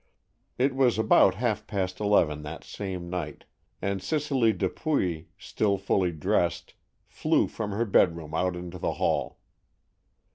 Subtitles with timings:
[0.57, 3.45] It was about half past eleven that same night,
[3.83, 6.73] and Cicely Dupuy, still fully dressed,
[7.05, 9.37] flew from her bedroom out into the hall.